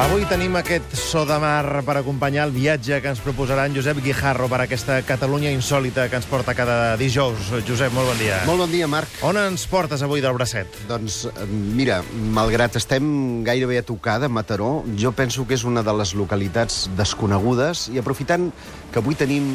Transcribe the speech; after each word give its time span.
Avui 0.00 0.22
tenim 0.24 0.54
aquest 0.56 0.94
so 0.96 1.26
de 1.28 1.36
mar 1.36 1.82
per 1.84 1.98
acompanyar 2.00 2.46
el 2.46 2.54
viatge 2.54 3.02
que 3.04 3.10
ens 3.12 3.18
proposarà 3.20 3.66
en 3.68 3.74
Josep 3.76 3.98
Guijarro 4.00 4.46
per 4.48 4.62
aquesta 4.64 4.94
Catalunya 5.04 5.50
insòlita 5.52 6.06
que 6.08 6.16
ens 6.16 6.24
porta 6.24 6.54
cada 6.56 6.94
dijous. 6.96 7.50
Josep, 7.68 7.92
molt 7.92 8.08
bon 8.08 8.16
dia. 8.16 8.38
Molt 8.48 8.64
bon 8.64 8.72
dia, 8.72 8.88
Marc. 8.88 9.18
On 9.28 9.36
ens 9.36 9.66
portes 9.68 10.00
avui 10.00 10.24
del 10.24 10.32
bracet? 10.38 10.78
Doncs, 10.88 11.26
eh, 11.28 11.44
mira, 11.52 11.98
malgrat 12.32 12.80
estem 12.80 13.44
gairebé 13.44 13.82
a 13.82 13.84
tocar 13.84 14.16
de 14.24 14.32
Mataró, 14.32 14.70
jo 14.96 15.12
penso 15.12 15.44
que 15.44 15.58
és 15.60 15.66
una 15.68 15.84
de 15.84 15.92
les 16.00 16.14
localitats 16.16 16.86
desconegudes 16.96 17.90
i 17.92 18.00
aprofitant 18.00 18.48
que 18.90 19.04
avui 19.04 19.20
tenim 19.20 19.52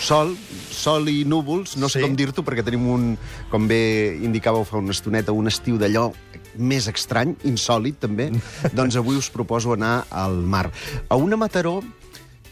sol, 0.00 0.34
sol 0.72 1.08
i 1.12 1.24
núvols, 1.28 1.76
no 1.76 1.88
sé 1.88 2.00
Sí. 2.00 2.04
com 2.06 2.16
dir-t'ho, 2.16 2.42
perquè 2.42 2.64
tenim 2.64 2.88
un, 2.88 3.18
com 3.50 3.68
bé 3.68 4.16
indicàveu 4.22 4.64
fa 4.64 4.78
una 4.80 4.92
estoneta, 4.96 5.32
un 5.32 5.46
estiu 5.46 5.78
d'allò 5.78 6.10
més 6.56 6.88
estrany, 6.88 7.36
insòlid 7.44 8.00
també, 8.00 8.30
doncs 8.76 8.96
avui 8.96 9.16
us 9.16 9.30
proposo 9.30 9.74
anar 9.76 10.06
al 10.10 10.36
mar. 10.40 10.70
A 11.08 11.16
una 11.16 11.36
Mataró 11.36 11.80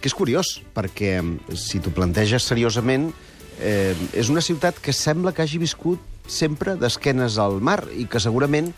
que 0.00 0.06
és 0.06 0.14
curiós, 0.14 0.60
perquè 0.74 1.18
si 1.58 1.80
t'ho 1.82 1.90
planteges 1.90 2.44
seriosament, 2.46 3.10
eh, 3.58 3.96
és 4.14 4.28
una 4.30 4.40
ciutat 4.40 4.78
que 4.78 4.92
sembla 4.94 5.32
que 5.34 5.42
hagi 5.42 5.58
viscut 5.58 5.98
sempre 6.28 6.76
d'esquenes 6.78 7.38
al 7.42 7.58
mar 7.60 7.80
i 7.96 8.04
que 8.06 8.20
segurament 8.20 8.70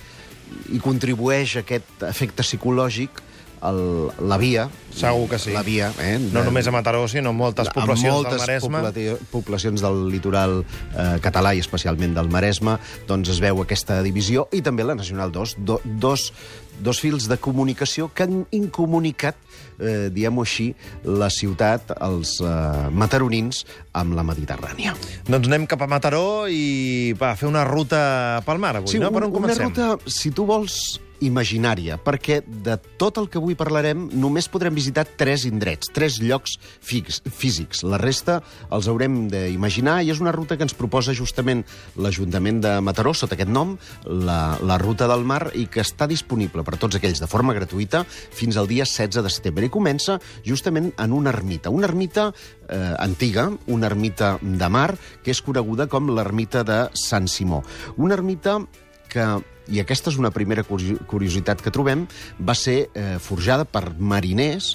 hi 0.72 0.78
contribueix 0.82 1.58
aquest 1.60 2.06
efecte 2.08 2.42
psicològic 2.42 3.20
el, 3.62 4.08
la 4.28 4.36
via. 4.38 4.68
Segur 4.94 5.28
que 5.30 5.38
sí. 5.38 5.52
La 5.52 5.62
via, 5.62 5.92
eh? 6.00 6.18
No 6.32 6.42
només 6.44 6.66
a 6.66 6.72
Mataró, 6.74 7.06
sinó 7.08 7.32
moltes 7.32 7.68
poblacions 7.74 8.14
moltes 8.16 8.32
del 8.32 8.40
Maresme. 8.40 8.78
poblati- 8.80 9.18
poblacions 9.30 9.80
del 9.84 10.08
litoral 10.10 10.64
eh, 10.64 11.18
català 11.22 11.54
i 11.54 11.60
especialment 11.62 12.14
del 12.16 12.28
Maresme, 12.32 12.78
doncs 13.08 13.28
es 13.30 13.40
veu 13.40 13.60
aquesta 13.62 14.00
divisió 14.02 14.48
i 14.52 14.62
també 14.62 14.84
la 14.84 14.94
Nacional 14.98 15.30
2, 15.32 15.56
do, 15.58 15.80
dos, 15.84 16.32
dos 16.80 17.00
fils 17.00 17.28
de 17.28 17.36
comunicació 17.38 18.08
que 18.12 18.24
han 18.24 18.46
incomunicat, 18.56 19.36
eh, 19.78 20.08
diguem-ho 20.12 20.42
així, 20.42 20.70
la 21.04 21.28
ciutat, 21.30 21.92
els 22.00 22.38
eh, 22.40 22.88
mataronins, 22.90 23.64
amb 23.92 24.14
la 24.16 24.24
Mediterrània. 24.24 24.94
Doncs 25.28 25.46
anem 25.52 25.66
cap 25.70 25.82
a 25.84 25.88
Mataró 25.90 26.48
i 26.48 27.12
va, 27.20 27.34
fer 27.36 27.48
una 27.48 27.64
ruta 27.68 28.42
pel 28.46 28.58
mar 28.58 28.74
avui, 28.80 28.98
no? 28.98 29.12
Per 29.12 29.22
on 29.22 29.28
una 29.28 29.34
comencem? 29.36 29.68
ruta, 29.68 29.98
si 30.10 30.30
tu 30.32 30.46
vols, 30.48 30.98
imaginària, 31.24 31.98
perquè 32.00 32.40
de 32.46 32.76
tot 33.00 33.18
el 33.20 33.28
que 33.30 33.38
avui 33.40 33.56
parlarem 33.58 34.08
només 34.12 34.48
podrem 34.50 34.74
visitar 34.74 35.04
tres 35.04 35.44
indrets, 35.48 35.90
tres 35.92 36.18
llocs 36.22 36.56
fix, 36.60 37.20
físics. 37.24 37.82
La 37.84 38.00
resta 38.00 38.40
els 38.72 38.88
haurem 38.90 39.22
d'imaginar 39.32 40.00
i 40.04 40.12
és 40.12 40.20
una 40.22 40.34
ruta 40.34 40.56
que 40.56 40.66
ens 40.66 40.76
proposa 40.76 41.14
justament 41.16 41.64
l'Ajuntament 41.96 42.62
de 42.64 42.74
Mataró, 42.84 43.14
sota 43.14 43.36
aquest 43.36 43.52
nom, 43.52 43.76
la, 44.06 44.56
la 44.64 44.78
Ruta 44.80 45.08
del 45.10 45.24
Mar, 45.28 45.50
i 45.54 45.66
que 45.70 45.84
està 45.84 46.08
disponible 46.10 46.64
per 46.66 46.78
tots 46.80 46.98
aquells 46.98 47.20
de 47.22 47.28
forma 47.30 47.54
gratuïta 47.56 48.04
fins 48.08 48.56
al 48.56 48.68
dia 48.70 48.86
16 48.88 49.24
de 49.24 49.32
setembre. 49.32 49.66
I 49.66 49.72
comença 49.72 50.18
justament 50.46 50.90
en 50.96 51.16
una 51.16 51.32
ermita, 51.34 51.70
una 51.70 51.88
ermita 51.90 52.30
eh, 52.68 52.94
antiga, 52.98 53.50
una 53.66 53.90
ermita 53.90 54.36
de 54.40 54.68
mar, 54.68 54.94
que 55.24 55.34
és 55.34 55.42
coneguda 55.44 55.88
com 55.90 56.10
l'ermita 56.14 56.64
de 56.66 56.82
Sant 56.96 57.28
Simó. 57.28 57.62
Una 57.96 58.16
ermita 58.18 58.58
que, 59.10 59.26
i 59.70 59.80
aquesta 59.82 60.10
és 60.10 60.18
una 60.20 60.32
primera 60.34 60.64
curi- 60.66 60.98
curiositat 61.10 61.62
que 61.62 61.72
trobem, 61.74 62.06
va 62.40 62.56
ser 62.58 62.88
eh, 62.94 63.18
forjada 63.22 63.64
per 63.64 63.84
mariners, 63.98 64.74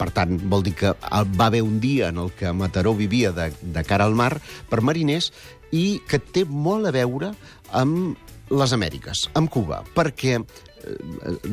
per 0.00 0.08
tant, 0.16 0.38
vol 0.48 0.64
dir 0.64 0.72
que 0.78 0.94
va 1.36 1.46
haver 1.50 1.60
un 1.60 1.76
dia 1.80 2.08
en 2.08 2.18
el 2.22 2.30
que 2.32 2.52
Mataró 2.56 2.94
vivia 2.96 3.34
de, 3.36 3.50
de 3.60 3.84
cara 3.84 4.06
al 4.08 4.16
mar 4.16 4.32
per 4.70 4.80
mariners 4.80 5.28
i 5.76 6.00
que 6.08 6.18
té 6.18 6.46
molt 6.48 6.88
a 6.88 6.94
veure 6.96 7.34
amb 7.76 8.16
les 8.50 8.72
Amèriques, 8.74 9.28
amb 9.38 9.50
Cuba, 9.52 9.82
perquè 9.94 10.40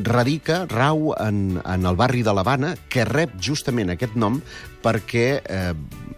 radica, 0.04 0.64
rau 0.70 1.12
en, 1.18 1.60
en 1.64 1.86
el 1.86 1.96
barri 1.98 2.24
de 2.26 2.34
l'Havana, 2.34 2.74
que 2.90 3.06
rep 3.08 3.36
justament 3.42 3.92
aquest 3.94 4.16
nom 4.18 4.40
perquè 4.82 5.26
eh, 5.42 5.72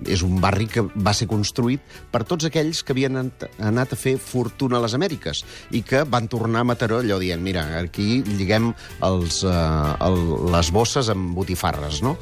és 0.09 0.22
un 0.25 0.38
barri 0.41 0.66
que 0.71 0.84
va 0.94 1.12
ser 1.16 1.28
construït 1.31 1.82
per 2.12 2.22
tots 2.28 2.47
aquells 2.48 2.82
que 2.84 2.94
havien 2.94 3.19
anat 3.21 3.94
a 3.94 3.98
fer 3.98 4.16
fortuna 4.21 4.78
a 4.78 4.84
les 4.84 4.94
Amèriques 4.97 5.43
i 5.76 5.82
que 5.87 6.04
van 6.09 6.28
tornar 6.31 6.62
a 6.62 6.69
Mataró 6.69 7.00
allò 7.00 7.19
dient, 7.21 7.43
mira, 7.43 7.66
aquí 7.81 8.22
lliguem 8.26 8.71
els, 9.06 9.42
eh, 9.44 10.06
el, 10.06 10.21
les 10.54 10.72
bosses 10.75 11.10
amb 11.12 11.34
botifarres, 11.37 12.03
no? 12.04 12.16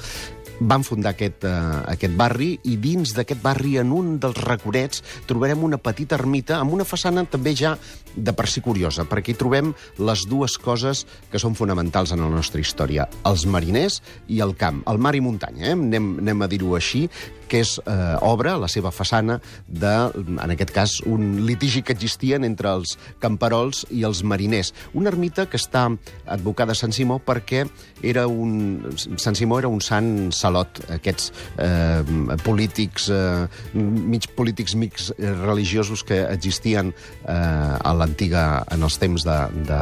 Van 0.61 0.85
fundar 0.87 1.13
aquest, 1.15 1.45
uh, 1.47 1.85
aquest 1.91 2.15
barri 2.19 2.51
i 2.67 2.77
dins 2.81 3.15
d'aquest 3.17 3.43
barri, 3.43 3.77
en 3.79 3.93
un 3.95 4.17
dels 4.23 4.39
recorets, 4.43 5.03
trobarem 5.29 5.63
una 5.65 5.79
petita 5.79 6.19
ermita 6.19 6.59
amb 6.59 6.75
una 6.75 6.87
façana 6.89 7.25
també 7.29 7.55
ja 7.57 7.77
de 8.17 8.35
per 8.35 8.49
si 8.51 8.63
curiosa, 8.65 9.07
perquè 9.09 9.33
hi 9.33 9.39
trobem 9.39 9.73
les 10.03 10.25
dues 10.29 10.59
coses 10.59 11.05
que 11.31 11.39
són 11.39 11.55
fonamentals 11.59 12.13
en 12.15 12.25
la 12.25 12.31
nostra 12.33 12.61
història, 12.61 13.07
els 13.29 13.47
mariners 13.47 14.01
i 14.29 14.43
el 14.45 14.57
camp, 14.59 14.83
el 14.91 14.99
mar 14.99 15.15
i 15.15 15.23
muntanya, 15.23 15.71
eh? 15.71 15.77
anem, 15.77 16.17
anem 16.25 16.43
a 16.43 16.51
dir-ho 16.51 16.75
així, 16.79 17.07
que 17.49 17.63
és 17.65 17.77
eh, 17.85 18.17
obra, 18.25 18.57
la 18.61 18.69
seva 18.71 18.93
façana, 18.95 19.39
de, 19.67 19.95
en 20.15 20.55
aquest 20.55 20.73
cas, 20.75 20.99
un 21.09 21.45
litigi 21.47 21.83
que 21.83 21.95
existien 21.97 22.45
entre 22.47 22.73
els 22.79 22.97
camperols 23.23 23.85
i 23.95 24.05
els 24.09 24.23
mariners. 24.23 24.73
Una 24.95 25.13
ermita 25.13 25.47
que 25.49 25.59
està 25.61 25.87
advocada 26.27 26.77
a 26.77 26.79
Sant 26.79 26.95
Simó 26.95 27.19
perquè 27.25 27.65
era 28.03 28.27
un, 28.29 28.85
Sant 29.19 29.37
Simó 29.39 29.59
era 29.59 29.71
un 29.73 29.81
sant 29.85 30.31
salot. 30.35 30.83
Aquests 30.99 31.33
eh, 31.59 32.03
polítics, 32.45 33.09
eh, 33.13 33.47
mig 33.75 34.29
polítics, 34.37 34.77
mig 34.79 34.99
religiosos 35.19 36.05
que 36.05 36.21
existien 36.29 36.93
eh, 36.93 37.33
a 37.33 37.95
l'antiga, 37.97 38.65
en 38.75 38.85
els 38.87 38.99
temps 39.01 39.25
de, 39.25 39.39
de, 39.69 39.81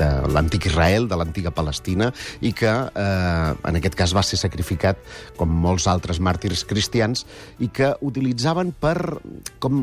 de 0.00 0.10
l'antic 0.32 0.68
Israel, 0.70 1.08
de 1.10 1.18
l'antiga 1.18 1.52
Palestina, 1.54 2.10
i 2.40 2.52
que, 2.56 2.70
eh, 2.70 3.68
en 3.70 3.80
aquest 3.80 3.98
cas, 3.98 4.14
va 4.16 4.24
ser 4.26 4.38
sacrificat, 4.40 5.00
com 5.38 5.50
molts 5.64 5.88
altres 5.90 6.20
màrtirs 6.20 6.64
cristians, 6.68 7.07
i 7.64 7.70
que 7.72 7.92
utilitzaven 8.04 8.74
per, 8.80 8.96
com, 9.62 9.80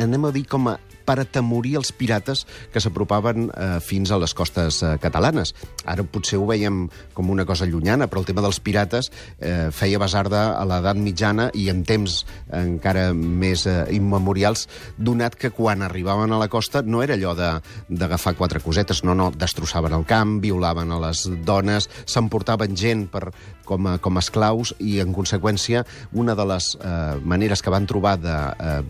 anem 0.00 0.28
a 0.28 0.32
dir, 0.34 0.44
com 0.50 0.70
a 0.72 0.78
per 1.06 1.18
atemorir 1.22 1.76
els 1.80 1.92
pirates 1.92 2.44
que 2.72 2.82
s'apropaven 2.82 3.48
eh, 3.50 3.68
fins 3.84 4.10
a 4.10 4.18
les 4.20 4.34
costes 4.34 4.80
eh, 4.82 4.94
catalanes. 5.02 5.54
Ara 5.84 6.04
potser 6.04 6.38
ho 6.40 6.46
veiem 6.48 6.86
com 7.14 7.30
una 7.30 7.46
cosa 7.48 7.68
llunyana, 7.68 8.08
però 8.08 8.22
el 8.22 8.28
tema 8.28 8.44
dels 8.44 8.60
pirates 8.64 9.10
eh, 9.38 9.70
feia 9.74 10.00
basarda 10.02 10.46
a 10.58 10.64
l'edat 10.68 11.00
mitjana 11.00 11.50
i 11.54 11.68
en 11.72 11.84
temps 11.86 12.22
encara 12.54 13.10
més 13.14 13.66
eh, 13.70 13.84
immemorials, 13.94 14.66
donat 14.98 15.36
que 15.38 15.52
quan 15.54 15.84
arribaven 15.84 16.32
a 16.32 16.40
la 16.40 16.50
costa 16.52 16.82
no 16.82 17.02
era 17.04 17.18
allò 17.18 17.34
d'agafar 17.34 18.34
quatre 18.38 18.60
cosetes, 18.64 19.04
no, 19.04 19.14
no, 19.14 19.30
destrossaven 19.34 19.94
el 19.96 20.06
camp, 20.08 20.38
violaven 20.44 20.92
a 20.92 21.00
les 21.08 21.26
dones, 21.46 21.88
s'emportaven 22.06 22.76
gent 22.78 23.06
per, 23.12 23.28
com, 23.64 23.88
a, 23.88 23.96
com 23.98 24.16
a 24.16 24.22
esclaus 24.22 24.74
i, 24.78 24.98
en 25.02 25.14
conseqüència, 25.16 25.84
una 26.12 26.36
de 26.38 26.46
les 26.48 26.70
eh, 26.78 27.18
maneres 27.24 27.62
que 27.64 27.72
van 27.72 27.88
trobar 27.90 28.16
de 28.22 28.34
eh, 28.34 28.80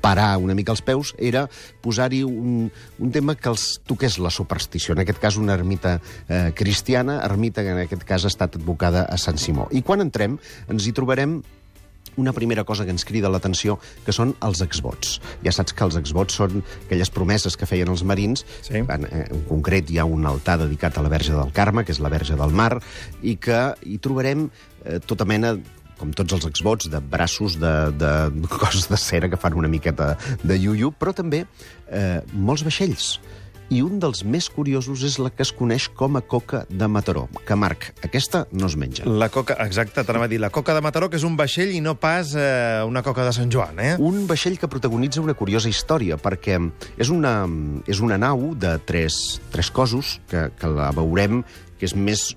parar 0.00 0.36
una 0.42 0.56
mica 0.56 0.74
els 0.74 0.84
peus 0.86 1.12
era 1.18 1.35
posar-hi 1.84 2.22
un, 2.26 2.70
un 2.98 3.12
tema 3.14 3.36
que 3.38 3.52
els 3.52 3.68
toqués 3.86 4.18
la 4.22 4.32
superstició, 4.34 4.96
en 4.96 5.04
aquest 5.04 5.20
cas 5.22 5.40
una 5.40 5.56
ermita 5.58 5.98
eh, 6.28 6.50
cristiana, 6.56 7.20
ermita 7.26 7.64
que 7.66 7.76
en 7.76 7.84
aquest 7.84 8.08
cas 8.08 8.24
ha 8.24 8.32
estat 8.32 8.58
advocada 8.60 9.04
a 9.04 9.20
Sant 9.20 9.40
Simó. 9.42 9.68
I 9.72 9.84
quan 9.86 10.04
entrem 10.04 10.40
ens 10.72 10.88
hi 10.88 10.96
trobarem 10.96 11.40
una 12.16 12.32
primera 12.32 12.64
cosa 12.64 12.84
que 12.84 12.90
ens 12.94 13.04
crida 13.04 13.30
l'atenció, 13.32 13.78
que 14.04 14.14
són 14.14 14.34
els 14.44 14.62
exvots. 14.64 15.18
Ja 15.44 15.52
saps 15.54 15.76
que 15.76 15.84
els 15.86 15.98
exvots 16.00 16.38
són 16.40 16.62
aquelles 16.86 17.12
promeses 17.12 17.56
que 17.56 17.68
feien 17.68 17.92
els 17.92 18.04
marins. 18.08 18.44
Sí. 18.62 18.80
En, 18.80 19.06
eh, 19.10 19.26
en 19.28 19.44
concret, 19.48 19.90
hi 19.90 20.00
ha 20.00 20.08
un 20.08 20.26
altar 20.26 20.58
dedicat 20.64 20.96
a 20.96 21.04
la 21.04 21.12
Verge 21.12 21.34
del 21.36 21.52
Carme, 21.52 21.84
que 21.84 21.92
és 21.92 22.00
la 22.00 22.12
Verge 22.12 22.38
del 22.38 22.56
Mar, 22.56 22.80
i 23.22 23.36
que 23.36 23.60
hi 23.84 23.98
trobarem 24.02 24.48
eh, 24.84 24.98
tota 25.04 25.28
mena 25.28 25.56
com 25.98 26.12
tots 26.16 26.36
els 26.36 26.46
exvots, 26.48 26.90
de 26.92 27.00
braços, 27.00 27.58
de, 27.60 27.74
de 27.96 28.12
coses 28.60 28.88
de 28.90 29.00
cera 29.00 29.30
que 29.32 29.40
fan 29.40 29.56
una 29.56 29.70
miqueta 29.72 30.14
de 30.44 30.58
iuiu, 30.60 30.92
però 30.92 31.14
també 31.16 31.44
eh, 31.88 32.20
molts 32.32 32.66
vaixells. 32.66 33.16
I 33.66 33.80
un 33.82 33.96
dels 33.98 34.20
més 34.22 34.46
curiosos 34.52 35.00
és 35.02 35.16
la 35.18 35.32
que 35.34 35.42
es 35.42 35.50
coneix 35.50 35.88
com 35.98 36.14
a 36.14 36.20
coca 36.22 36.60
de 36.70 36.86
Mataró, 36.86 37.24
que, 37.42 37.56
Marc, 37.58 37.88
aquesta 38.06 38.44
no 38.54 38.68
es 38.70 38.76
menja. 38.78 39.08
La 39.10 39.26
coca, 39.34 39.56
exacte, 39.64 40.04
t'anava 40.06 40.28
a 40.28 40.30
dir, 40.30 40.38
la 40.38 40.52
coca 40.54 40.76
de 40.76 40.84
Mataró, 40.84 41.08
que 41.10 41.18
és 41.18 41.26
un 41.26 41.34
vaixell 41.38 41.74
i 41.74 41.82
no 41.82 41.96
pas 41.98 42.30
eh, 42.38 42.84
una 42.86 43.02
coca 43.02 43.26
de 43.26 43.34
Sant 43.34 43.50
Joan, 43.50 43.82
eh? 43.82 43.92
Un 43.98 44.22
vaixell 44.30 44.60
que 44.62 44.70
protagonitza 44.70 45.24
una 45.24 45.34
curiosa 45.34 45.72
història, 45.72 46.14
perquè 46.14 46.60
és 46.94 47.10
una, 47.10 47.40
és 47.90 48.02
una 48.06 48.20
nau 48.22 48.52
de 48.54 48.76
tres, 48.86 49.40
tres 49.50 49.72
cossos, 49.74 50.20
que, 50.30 50.46
que 50.54 50.70
la 50.70 50.92
veurem, 50.94 51.42
que 51.80 51.90
és 51.90 51.98
més 51.98 52.28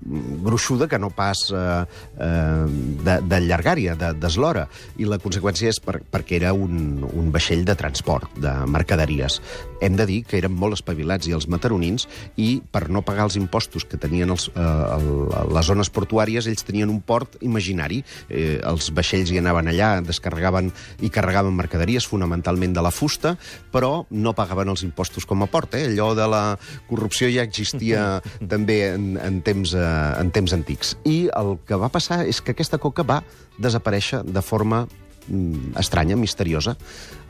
gruixuda 0.00 0.86
que 0.88 0.98
no 0.98 1.10
pas 1.10 1.48
eh, 1.52 1.84
eh, 2.18 2.66
de, 3.04 3.16
de 3.26 3.40
llargària, 3.44 3.94
de- 3.98 4.12
d'eslora. 4.18 4.66
I 4.98 5.06
la 5.08 5.18
conseqüència 5.22 5.70
és 5.72 5.80
per, 5.82 5.98
perquè 6.10 6.38
era 6.38 6.52
un, 6.54 7.02
un 7.08 7.30
vaixell 7.34 7.64
de 7.66 7.74
transport, 7.78 8.30
de 8.38 8.52
mercaderies. 8.70 9.40
Hem 9.82 9.96
de 9.98 10.06
dir 10.08 10.20
que 10.26 10.38
eren 10.40 10.54
molt 10.54 10.78
espavilats 10.78 11.28
i 11.28 11.34
els 11.36 11.48
mataronins 11.50 12.06
i 12.36 12.60
per 12.72 12.88
no 12.90 13.02
pagar 13.06 13.26
els 13.28 13.36
impostos 13.40 13.84
que 13.88 13.98
tenien 14.00 14.30
els, 14.34 14.48
eh, 14.54 14.62
el, 14.96 15.08
les 15.54 15.66
zones 15.68 15.90
portuàries, 15.94 16.46
ells 16.50 16.64
tenien 16.66 16.90
un 16.92 17.00
port 17.02 17.36
imaginari. 17.44 18.02
Eh, 18.28 18.58
els 18.66 18.90
vaixells 18.94 19.32
hi 19.34 19.40
anaven 19.42 19.70
allà, 19.72 19.90
descarregaven 20.04 20.70
i 21.04 21.10
carregaven 21.14 21.54
mercaderies, 21.58 22.06
fonamentalment 22.08 22.74
de 22.76 22.82
la 22.84 22.92
fusta, 22.94 23.34
però 23.72 24.04
no 24.10 24.34
pagaven 24.38 24.70
els 24.72 24.84
impostos 24.86 25.26
com 25.26 25.42
a 25.44 25.50
port. 25.50 25.74
Eh? 25.78 25.86
Allò 25.92 26.12
de 26.18 26.26
la 26.30 26.42
corrupció 26.88 27.28
ja 27.32 27.42
existia 27.46 28.06
també 28.52 28.80
en, 28.94 29.10
en 29.20 29.40
temps 29.46 29.74
eh, 29.74 29.87
en 30.20 30.32
temps 30.34 30.54
antics. 30.56 30.96
I 31.08 31.28
el 31.36 31.56
que 31.66 31.78
va 31.80 31.90
passar 31.92 32.24
és 32.28 32.42
que 32.42 32.56
aquesta 32.56 32.80
coca 32.82 33.06
va 33.06 33.22
desaparèixer 33.58 34.22
de 34.26 34.42
forma 34.44 34.84
mm, 35.28 35.76
estranya, 35.78 36.16
misteriosa. 36.16 36.76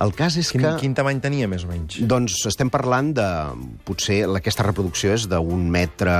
El 0.00 0.12
cas 0.16 0.36
és 0.38 0.50
Quin, 0.52 0.62
que... 0.62 0.72
quin 0.82 0.94
tamany 0.96 1.20
tenia, 1.24 1.48
més 1.50 1.64
o 1.66 1.70
menys? 1.70 1.98
Doncs 2.08 2.40
estem 2.50 2.70
parlant 2.72 3.12
de... 3.16 3.28
Potser 3.88 4.20
aquesta 4.28 4.66
reproducció 4.66 5.14
és 5.16 5.28
d'un 5.30 5.68
metre 5.72 6.16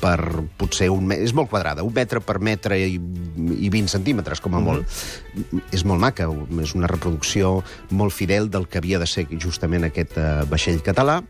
per... 0.00 0.18
Potser 0.60 0.90
un... 0.92 1.12
És 1.16 1.34
molt 1.36 1.50
quadrada, 1.52 1.84
un 1.86 1.94
metre 1.94 2.22
per 2.24 2.38
metre 2.42 2.78
i, 2.80 2.96
i 2.96 3.72
20 3.72 3.92
centímetres, 3.94 4.42
com 4.42 4.56
a 4.58 4.62
molt. 4.64 5.02
És 5.74 5.84
molt 5.86 6.02
maca, 6.02 6.28
és 6.62 6.74
una 6.78 6.90
reproducció 6.90 7.58
molt 7.90 8.16
fidel 8.16 8.50
del 8.50 8.66
que 8.68 8.82
havia 8.82 9.00
de 9.02 9.08
ser 9.10 9.28
justament 9.38 9.86
aquest 9.86 10.18
eh, 10.18 10.30
vaixell 10.50 10.82
català 10.84 11.20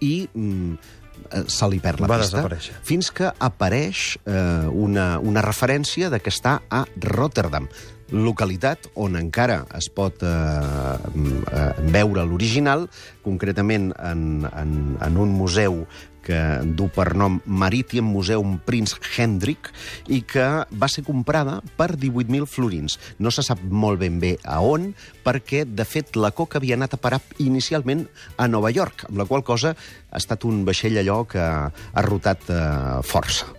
i 0.00 0.28
mm, 0.32 0.72
eh, 0.72 1.07
se 1.46 1.68
li 1.70 1.80
perd 1.82 2.02
la 2.04 2.10
Va 2.10 2.18
pista 2.20 2.38
desaparèixer. 2.38 2.78
fins 2.86 3.10
que 3.14 3.30
apareix 3.38 4.16
eh, 4.24 4.66
una, 4.72 5.18
una 5.18 5.44
referència 5.44 6.10
de 6.10 6.20
que 6.22 6.32
està 6.32 6.58
a 6.70 6.84
Rotterdam, 7.04 7.68
localitat 8.10 8.88
on 8.96 9.18
encara 9.20 9.62
es 9.76 9.90
pot 9.92 10.22
eh, 10.24 10.28
mm, 10.28 11.40
eh, 11.52 11.72
veure 11.92 12.24
l'original, 12.24 12.86
concretament 13.24 13.90
en, 13.98 14.46
en, 14.48 14.78
en 15.04 15.18
un 15.20 15.34
museu 15.36 15.82
que 16.28 16.38
du 16.76 16.90
per 16.92 17.14
nom 17.16 17.40
Marítim 17.46 18.10
Museum 18.12 18.58
Prince 18.66 18.98
Hendrik 19.16 19.72
i 20.12 20.20
que 20.28 20.46
va 20.68 20.90
ser 20.92 21.06
comprada 21.06 21.58
per 21.80 21.94
18.000 21.96 22.48
florins. 22.50 22.98
No 23.18 23.32
se 23.32 23.44
sap 23.46 23.62
molt 23.64 24.02
ben 24.02 24.20
bé 24.20 24.36
a 24.44 24.60
on, 24.60 24.90
perquè, 25.24 25.64
de 25.64 25.88
fet, 25.88 26.16
la 26.20 26.34
coca 26.36 26.60
havia 26.60 26.76
anat 26.76 26.98
a 26.98 27.00
parar 27.00 27.22
inicialment 27.42 28.06
a 28.36 28.48
Nova 28.50 28.72
York, 28.74 29.08
amb 29.08 29.22
la 29.22 29.28
qual 29.28 29.46
cosa 29.46 29.74
ha 29.74 30.20
estat 30.20 30.44
un 30.48 30.64
vaixell 30.68 31.00
allò 31.00 31.22
que 31.28 31.40
ha 31.42 32.04
rotat 32.08 32.50
eh, 32.52 32.60
força. 33.04 33.57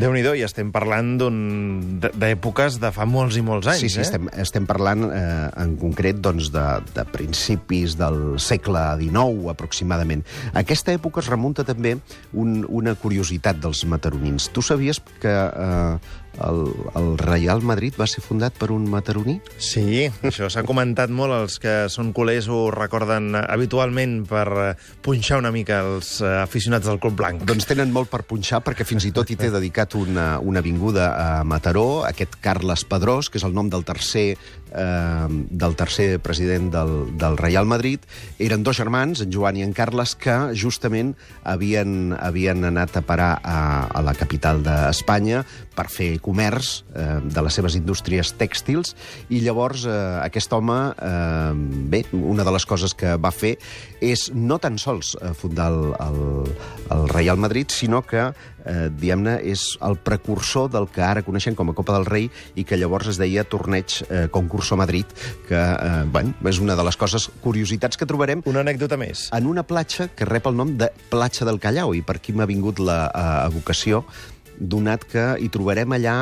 Déu-n'hi-do, 0.00 0.34
i 0.38 0.44
estem 0.46 0.70
parlant 0.74 1.16
d'èpoques 1.20 2.78
de 2.82 2.90
fa 2.94 3.06
molts 3.08 3.38
i 3.40 3.44
molts 3.44 3.70
anys, 3.72 3.82
sí, 3.82 3.90
sí, 3.92 4.00
eh? 4.00 4.06
estem, 4.06 4.30
estem 4.40 4.68
parlant 4.68 5.08
eh, 5.10 5.48
en 5.62 5.76
concret 5.80 6.20
doncs, 6.22 6.50
de, 6.54 6.66
de 6.94 7.04
principis 7.12 7.96
del 8.00 8.38
segle 8.42 8.84
XIX, 9.00 9.50
aproximadament. 9.52 10.24
A 10.52 10.62
aquesta 10.64 10.94
època 10.96 11.22
es 11.24 11.30
remunta 11.30 11.66
també 11.66 11.96
un, 12.32 12.62
una 12.68 12.96
curiositat 12.98 13.60
dels 13.62 13.84
mataronins. 13.90 14.50
Tu 14.54 14.64
sabies 14.64 15.02
que 15.22 15.30
eh, 15.30 16.18
el, 16.38 16.60
el 16.96 17.08
Real 17.18 17.62
Madrid 17.66 17.96
va 17.98 18.06
ser 18.10 18.22
fundat 18.24 18.56
per 18.58 18.70
un 18.74 18.86
mataroní? 18.90 19.38
Sí, 19.58 20.06
això 20.26 20.50
s'ha 20.52 20.64
comentat 20.66 21.12
molt. 21.12 21.34
Els 21.40 21.58
que 21.62 21.74
són 21.92 22.12
culers 22.16 22.48
ho 22.50 22.62
recorden 22.74 23.34
habitualment 23.40 24.20
per 24.28 24.46
eh, 24.48 24.70
punxar 25.04 25.40
una 25.42 25.52
mica 25.54 25.80
els 25.86 26.18
eh, 26.22 26.30
aficionats 26.42 26.88
del 26.88 27.00
Club 27.02 27.18
Blanc. 27.20 27.44
Doncs 27.48 27.68
tenen 27.68 27.92
molt 27.94 28.10
per 28.12 28.22
punxar, 28.28 28.62
perquè 28.66 28.86
fins 28.88 29.08
i 29.08 29.14
tot 29.16 29.30
hi 29.30 29.38
té 29.40 29.50
dedicat 29.56 29.96
una, 29.98 30.32
una 30.38 30.62
avinguda 30.62 31.10
a 31.10 31.28
Mataró, 31.44 32.04
aquest 32.08 32.38
Carles 32.44 32.86
Pedrós, 32.88 33.30
que 33.30 33.40
és 33.40 33.46
el 33.46 33.56
nom 33.56 33.70
del 33.72 33.86
tercer, 33.88 34.34
eh, 34.72 35.26
del 35.50 35.76
tercer 35.76 36.20
president 36.20 36.70
del, 36.72 37.16
del 37.18 37.36
Real 37.36 37.66
Madrid. 37.66 38.00
Eren 38.38 38.62
dos 38.62 38.78
germans, 38.80 39.20
en 39.24 39.32
Joan 39.32 39.58
i 39.58 39.64
en 39.66 39.74
Carles, 39.76 40.16
que 40.16 40.36
justament 40.56 41.14
havien, 41.44 42.14
havien 42.18 42.64
anat 42.64 42.96
a 42.96 43.04
parar 43.06 43.32
a, 43.42 43.86
a 43.86 44.02
la 44.02 44.14
capital 44.14 44.62
d'Espanya 44.64 45.44
per 45.76 45.88
fer 45.92 46.10
comerç 46.22 46.82
eh, 46.94 47.20
de 47.24 47.44
les 47.46 47.56
seves 47.56 47.76
indústries 47.78 48.34
tèxtils, 48.38 48.94
i 49.30 49.40
llavors 49.44 49.86
eh, 49.88 49.96
aquest 50.24 50.52
home, 50.52 50.78
eh, 50.94 51.52
bé, 51.90 52.04
una 52.12 52.44
de 52.46 52.54
les 52.54 52.66
coses 52.66 52.94
que 52.94 53.16
va 53.16 53.32
fer 53.34 53.56
és 54.00 54.28
no 54.34 54.58
tan 54.62 54.78
sols 54.80 55.16
eh, 55.20 55.32
fundar 55.36 55.70
el, 55.72 55.92
el, 56.00 56.22
el 56.96 57.08
Real 57.12 57.40
Madrid, 57.40 57.70
sinó 57.72 58.02
que, 58.02 58.30
eh, 58.64 58.88
diguem-ne, 58.90 59.38
és 59.50 59.76
el 59.86 59.96
precursor 60.04 60.70
del 60.72 60.88
que 60.92 61.02
ara 61.04 61.24
coneixem 61.26 61.56
com 61.58 61.70
a 61.70 61.76
Copa 61.76 61.96
del 61.96 62.08
Rei 62.08 62.28
i 62.54 62.64
que 62.64 62.78
llavors 62.80 63.10
es 63.12 63.20
deia 63.20 63.44
Torneig 63.44 64.00
eh, 64.08 64.26
Concurso 64.32 64.76
Madrid, 64.80 65.06
que, 65.48 65.58
eh, 65.58 66.04
bueno, 66.12 66.34
és 66.48 66.60
una 66.62 66.76
de 66.76 66.86
les 66.86 66.96
coses, 67.00 67.30
curiositats 67.44 67.96
que 67.96 68.08
trobarem 68.08 68.42
Una 68.46 68.64
anècdota 68.64 68.96
més. 69.00 69.28
en 69.32 69.46
una 69.46 69.64
platja 69.64 70.08
que 70.08 70.28
rep 70.28 70.46
el 70.46 70.56
nom 70.56 70.76
de 70.78 70.90
Platja 71.10 71.46
del 71.48 71.60
Callau, 71.60 71.94
i 71.94 72.02
per 72.02 72.16
aquí 72.20 72.32
m'ha 72.32 72.48
vingut 72.48 72.78
la 72.78 73.00
eh, 73.08 73.46
evocació, 73.50 74.04
donat 74.60 75.06
que 75.08 75.24
hi 75.40 75.48
trobarem 75.48 75.96
allà, 75.96 76.16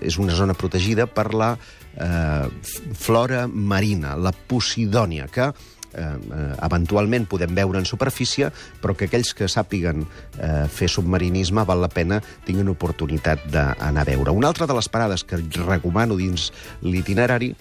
és 0.00 0.16
una 0.18 0.34
zona 0.34 0.56
protegida 0.56 1.06
per 1.06 1.34
la 1.36 1.52
eh, 2.00 2.48
flora 2.96 3.46
marina, 3.46 4.16
la 4.16 4.32
Posidònia, 4.32 5.28
que 5.28 5.52
eh, 5.94 6.04
eh, 6.04 6.46
eventualment 6.66 7.28
podem 7.30 7.54
veure 7.56 7.80
en 7.80 7.88
superfície, 7.88 8.50
però 8.82 8.96
que 8.96 9.08
aquells 9.08 9.34
que 9.34 9.48
sàpiguen 9.50 10.04
eh, 10.04 10.64
fer 10.70 10.90
submarinisme 10.92 11.64
val 11.66 11.82
la 11.84 11.92
pena 11.92 12.20
tinguin 12.46 12.72
oportunitat 12.72 13.46
d'anar 13.52 14.04
a 14.04 14.08
veure. 14.08 14.34
Una 14.34 14.50
altra 14.50 14.66
de 14.66 14.76
les 14.76 14.88
parades 14.88 15.24
que 15.24 15.40
recomano 15.64 16.18
dins 16.20 16.50
l'itinerari 16.82 17.54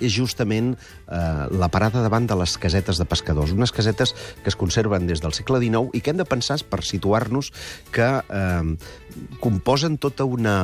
és 0.00 0.12
justament 0.12 0.74
eh, 0.74 1.46
la 1.50 1.68
parada 1.72 2.02
davant 2.04 2.26
de 2.28 2.36
les 2.38 2.56
casetes 2.60 3.00
de 3.00 3.06
pescadors. 3.08 3.54
Unes 3.56 3.72
casetes 3.72 4.14
que 4.42 4.52
es 4.52 4.58
conserven 4.58 5.06
des 5.08 5.22
del 5.24 5.34
segle 5.36 5.60
XIX 5.62 5.92
i 5.96 6.02
que 6.02 6.12
hem 6.12 6.20
de 6.20 6.28
pensar, 6.28 6.58
per 6.68 6.82
situar-nos, 6.84 7.52
que 7.92 8.08
eh, 8.20 8.76
composen 9.40 9.98
tota 9.98 10.24
una, 10.28 10.56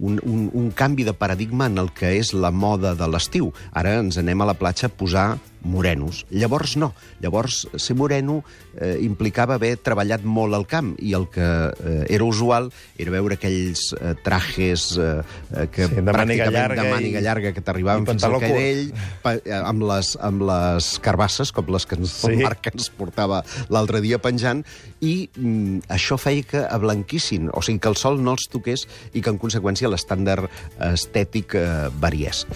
un, 0.00 0.18
un, 0.24 0.48
un 0.52 0.70
canvi 0.72 1.04
de 1.04 1.12
paradigma 1.14 1.66
en 1.70 1.78
el 1.78 1.92
que 1.92 2.16
és 2.18 2.32
la 2.34 2.50
moda 2.50 2.94
de 2.96 3.06
l'estiu. 3.08 3.52
Ara 3.76 3.98
ens 4.00 4.18
anem 4.18 4.40
a 4.40 4.48
la 4.50 4.56
platja 4.58 4.88
a 4.88 4.90
posar 4.92 5.28
morenos. 5.60 6.22
Llavors 6.32 6.78
no. 6.80 6.94
Llavors 7.20 7.66
ser 7.76 7.92
moreno 7.94 8.38
eh, 8.80 8.96
implicava 9.04 9.58
haver 9.58 9.74
treballat 9.84 10.22
molt 10.24 10.56
al 10.56 10.64
camp 10.66 10.94
i 11.04 11.12
el 11.12 11.26
que 11.28 11.44
eh, 11.44 12.06
era 12.08 12.24
usual 12.24 12.70
era 12.96 13.12
veure 13.12 13.36
aquells 13.36 13.90
eh, 13.98 14.14
trajes 14.24 14.86
eh, 14.96 15.20
eh, 15.52 15.66
que 15.68 15.84
Sí, 15.90 15.98
de 16.00 16.14
pràcticament 16.14 16.54
llarga 16.54 16.80
de 16.86 16.94
màniga 16.94 17.20
i- 17.20 17.24
llarga 17.26 17.52
que 17.52 17.60
t'arribaven 17.66 18.06
fins 18.08 18.24
al 18.24 18.38
canell 18.40 18.86
pa, 19.20 19.34
eh, 19.36 19.52
amb, 19.60 19.84
les, 19.90 20.14
amb 20.24 20.46
les 20.48 20.88
carbasses, 21.04 21.52
com 21.52 21.68
les 21.76 21.84
que 21.84 22.00
ens, 22.00 22.16
Sí. 22.22 22.32
el 22.32 22.40
Marc 22.46 22.70
ens 22.72 22.88
portava 22.96 23.42
l'altre 23.68 24.00
dia 24.00 24.16
penjant, 24.16 24.64
i 25.04 25.28
mm, 25.36 25.84
això 25.92 26.16
feia 26.16 26.42
que 26.54 26.64
ablanquissin, 26.64 27.50
o 27.52 27.60
sigui, 27.60 27.82
que 27.84 27.92
el 27.92 28.00
sol 28.00 28.16
no 28.24 28.32
els 28.32 28.48
toqués 28.48 28.86
i 29.12 29.20
que, 29.20 29.28
en 29.28 29.36
conseqüència, 29.40 29.89
l'estàndard 29.90 30.50
estètic 30.92 31.56
eh, 31.58 31.66
variés. 32.00 32.46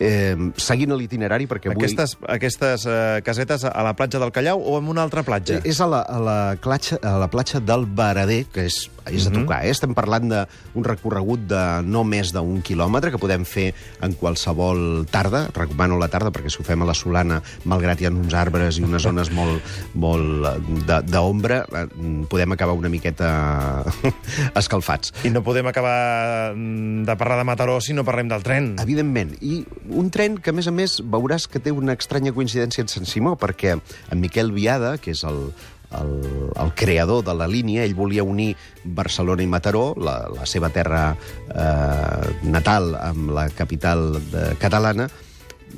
Eh, 0.00 0.32
seguint 0.56 0.94
l'itinerari, 0.96 1.44
perquè 1.44 1.68
avui... 1.68 1.84
Aquestes, 1.84 2.14
aquestes 2.24 2.86
eh, 2.88 3.20
casetes 3.26 3.66
a 3.68 3.82
la 3.84 3.92
platja 3.98 4.16
del 4.22 4.32
Callau 4.32 4.62
o 4.64 4.78
en 4.80 4.88
una 4.88 5.02
altra 5.04 5.20
platja? 5.26 5.58
Eh, 5.60 5.68
És 5.68 5.80
a 5.84 5.86
la, 5.90 6.00
a 6.08 6.16
la, 6.24 6.36
platja, 6.56 6.96
a 7.04 7.18
la 7.20 7.28
platja 7.28 7.60
del 7.60 7.84
Barader, 7.84 8.46
que 8.48 8.64
és, 8.70 8.86
és 9.12 9.26
a 9.28 9.32
tocar. 9.34 9.58
Eh? 9.66 9.74
Estem 9.74 9.92
parlant 9.94 10.24
d'un 10.32 10.86
recorregut 10.86 11.44
de 11.50 11.60
no 11.84 12.00
més 12.08 12.32
d'un 12.32 12.62
quilòmetre 12.64 13.12
que 13.12 13.20
podem 13.20 13.44
fer 13.44 13.74
en 14.00 14.14
qualsevol 14.16 15.04
tarda. 15.12 15.44
Recomano 15.52 15.98
la 16.00 16.08
tarda 16.08 16.32
perquè 16.32 16.48
si 16.48 16.62
ho 16.62 16.64
fem 16.64 16.80
a 16.80 16.88
la 16.88 16.96
Solana, 16.96 17.42
malgrat 17.68 18.00
hi 18.00 18.08
ha 18.08 18.14
uns 18.14 18.32
arbres 18.40 18.80
i 18.80 18.86
unes 18.88 19.04
zones 19.04 19.28
molt, 19.36 19.60
molt 20.00 20.48
eh, 20.48 20.56
de- 20.88 21.02
d'ombra, 21.12 21.60
eh, 21.76 21.84
podem 22.32 22.56
acabar 22.56 22.72
una 22.80 22.88
miqueta 22.88 23.84
escalfats. 24.56 25.12
I 25.28 25.30
no 25.34 25.42
podem 25.44 25.66
acabar 25.70 26.54
mm, 26.56 27.04
de 27.04 27.16
parlar 27.20 27.38
de 27.38 27.44
Mataró 27.44 27.80
si 27.84 27.92
no 27.92 28.04
parlem 28.08 28.28
del 28.32 28.42
tren. 28.46 28.72
Evidentment. 28.80 29.36
I 29.44 29.60
un 29.90 30.10
tren 30.10 30.38
que, 30.38 30.52
a 30.52 30.56
més 30.56 30.68
a 30.70 30.74
més, 30.74 30.98
veuràs 31.02 31.46
que 31.50 31.60
té 31.62 31.72
una 31.74 31.96
estranya 31.98 32.32
coincidència 32.36 32.84
en 32.84 32.90
Sant 32.92 33.08
Simó, 33.08 33.36
perquè 33.40 33.76
en 33.76 34.20
Miquel 34.20 34.52
Viada, 34.54 34.96
que 35.02 35.14
és 35.14 35.24
el, 35.28 35.50
el, 35.98 36.14
el 36.54 36.72
creador 36.78 37.24
de 37.26 37.34
la 37.34 37.48
línia, 37.50 37.84
ell 37.84 37.96
volia 37.98 38.24
unir 38.26 38.54
Barcelona 38.84 39.44
i 39.44 39.50
Mataró, 39.50 39.90
la, 39.98 40.22
la 40.32 40.46
seva 40.46 40.70
terra 40.74 41.02
eh, 41.14 42.30
natal, 42.46 42.94
amb 43.00 43.34
la 43.36 43.48
capital 43.54 44.14
de, 44.30 44.46
catalana, 44.62 45.10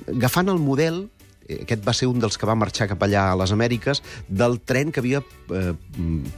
agafant 0.08 0.52
el 0.52 0.60
model 0.62 1.04
eh, 1.06 1.21
aquest 1.60 1.84
va 1.84 1.94
ser 1.96 2.08
un 2.10 2.20
dels 2.22 2.38
que 2.38 2.48
va 2.48 2.56
marxar 2.58 2.88
cap 2.90 3.02
allà 3.04 3.28
a 3.30 3.38
les 3.38 3.52
Amèriques, 3.54 4.02
del 4.28 4.58
tren 4.64 4.92
que 4.92 5.02
havia 5.02 5.22
eh, 5.22 5.72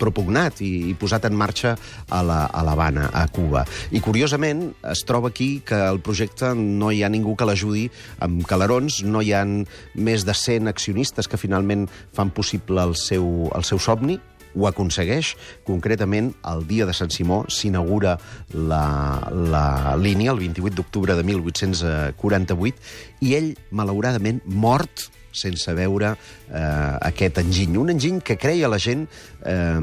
propugnat 0.00 0.62
i, 0.64 0.90
i 0.90 0.94
posat 0.98 1.28
en 1.28 1.36
marxa 1.38 1.74
a 2.08 2.22
la, 2.22 2.44
a 2.46 2.62
a 2.64 3.26
Cuba. 3.28 3.64
I, 3.90 4.00
curiosament, 4.00 4.74
es 4.90 5.04
troba 5.04 5.28
aquí 5.28 5.62
que 5.64 5.78
el 5.88 6.00
projecte 6.00 6.54
no 6.54 6.90
hi 6.90 7.02
ha 7.04 7.08
ningú 7.08 7.36
que 7.36 7.46
l'ajudi 7.46 7.88
amb 8.24 8.44
calarons, 8.46 9.02
no 9.04 9.22
hi 9.22 9.32
han 9.32 9.66
més 9.94 10.24
de 10.24 10.34
100 10.34 10.68
accionistes 10.68 11.28
que 11.28 11.40
finalment 11.40 11.88
fan 12.12 12.30
possible 12.30 12.82
el 12.82 12.96
seu, 12.96 13.50
el 13.54 13.64
seu 13.64 13.78
somni, 13.78 14.18
ho 14.54 14.68
aconsegueix. 14.70 15.34
Concretament, 15.66 16.32
el 16.50 16.64
dia 16.70 16.86
de 16.86 16.94
Sant 16.96 17.12
Simó 17.14 17.44
s'inaugura 17.52 18.16
la, 18.54 18.84
la 19.32 19.96
línia, 20.00 20.32
el 20.32 20.42
28 20.42 20.78
d'octubre 20.78 21.18
de 21.18 21.26
1848, 21.26 22.88
i 23.26 23.34
ell, 23.38 23.52
malauradament, 23.70 24.42
mort 24.46 25.08
sense 25.34 25.74
veure 25.76 26.14
eh, 26.14 26.98
aquest 27.10 27.40
enginy. 27.42 27.76
Un 27.80 27.92
enginy 27.94 28.22
que 28.24 28.38
creia 28.40 28.70
la 28.70 28.78
gent 28.78 29.04
eh, 29.44 29.80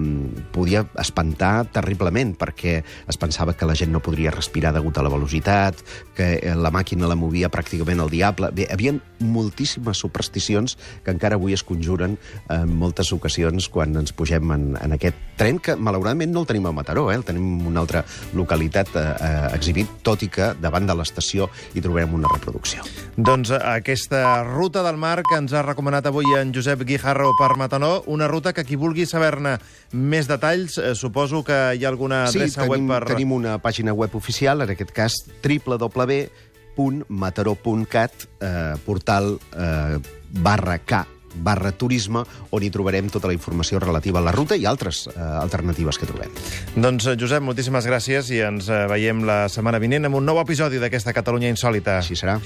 podia 0.56 0.86
espantar 1.02 1.68
terriblement, 1.76 2.34
perquè 2.40 2.80
es 2.82 3.20
pensava 3.22 3.54
que 3.54 3.68
la 3.68 3.76
gent 3.78 3.92
no 3.94 4.02
podria 4.04 4.34
respirar 4.34 4.74
degut 4.74 4.98
a 4.98 5.06
la 5.06 5.12
velocitat, 5.14 5.84
que 6.18 6.34
eh, 6.40 6.56
la 6.56 6.72
màquina 6.74 7.10
la 7.10 7.20
movia 7.20 7.52
pràcticament 7.52 8.02
el 8.02 8.12
diable. 8.14 8.52
Bé, 8.56 8.66
hi 8.66 8.74
havia 8.74 8.96
moltíssimes 9.22 10.02
supersticions 10.02 10.78
que 11.06 11.14
encara 11.14 11.38
avui 11.38 11.54
es 11.54 11.64
conjuren 11.68 12.18
en 12.50 12.72
moltes 12.78 13.12
ocasions 13.14 13.68
quan 13.70 13.96
ens 14.00 14.16
pugem 14.16 14.52
en, 14.56 14.66
en 14.82 14.96
aquest 14.98 15.18
tren, 15.38 15.60
que 15.62 15.76
malauradament 15.76 16.32
no 16.34 16.44
el 16.44 16.50
tenim 16.50 16.68
a 16.70 16.74
Mataró, 16.76 17.10
eh? 17.12 17.18
el 17.20 17.26
tenim 17.28 17.60
en 17.60 17.68
una 17.72 17.82
altra 17.84 18.04
localitat 18.38 18.96
eh, 18.96 19.06
eh, 19.14 19.48
exhibit, 19.58 20.00
tot 20.06 20.24
i 20.26 20.30
que 20.32 20.52
davant 20.62 20.88
de 20.88 20.96
l'estació 20.98 21.50
hi 21.74 21.84
trobem 21.84 22.14
una 22.18 22.30
reproducció. 22.32 22.86
Doncs 23.18 23.54
aquesta 23.58 24.42
ruta 24.48 24.86
del 24.86 24.98
mar 25.02 25.20
que 25.28 25.38
ens 25.42 25.54
ha 25.58 25.64
recomanat 25.66 26.06
avui 26.06 26.28
en 26.38 26.54
Josep 26.54 26.84
Guijarro 26.86 27.32
per 27.40 27.56
Matanó, 27.58 28.04
una 28.08 28.28
ruta 28.30 28.54
que 28.54 28.64
qui 28.68 28.76
vulgui 28.80 29.06
saber-ne 29.10 29.58
més 29.98 30.28
detalls, 30.30 30.78
eh, 30.78 30.94
suposo 30.96 31.44
que 31.44 31.76
hi 31.76 31.86
ha 31.86 31.90
alguna 31.90 32.26
adreça 32.28 32.62
sí, 32.62 32.68
tenim, 32.68 32.88
web 32.88 32.94
per... 32.94 33.06
tenim 33.16 33.32
una 33.36 33.58
pàgina 33.64 33.94
web 33.98 34.16
oficial, 34.18 34.62
en 34.62 34.70
aquest 34.76 34.92
cas 34.94 35.14
www.mataró.cat, 35.42 38.14
eh, 38.40 38.76
portal 38.86 39.40
eh, 39.52 40.00
barra 40.44 40.78
K 40.86 41.06
barra 41.36 41.72
turisme, 41.72 42.24
on 42.52 42.64
hi 42.64 42.70
trobarem 42.74 43.08
tota 43.12 43.30
la 43.30 43.36
informació 43.36 43.80
relativa 43.80 44.20
a 44.20 44.26
la 44.26 44.34
ruta 44.36 44.58
i 44.60 44.66
altres 44.68 45.06
eh, 45.08 45.14
alternatives 45.16 46.00
que 46.00 46.10
trobem. 46.10 46.34
Doncs, 46.76 47.08
eh, 47.08 47.16
Josep, 47.20 47.44
moltíssimes 47.46 47.88
gràcies 47.88 48.34
i 48.36 48.42
ens 48.44 48.68
eh, 48.68 48.84
veiem 48.92 49.24
la 49.28 49.46
setmana 49.52 49.80
vinent 49.80 50.10
amb 50.10 50.20
un 50.20 50.28
nou 50.28 50.42
episodi 50.44 50.82
d'aquesta 50.82 51.16
Catalunya 51.16 51.52
Insòlita. 51.54 52.02
Així 52.02 52.20
serà. 52.20 52.42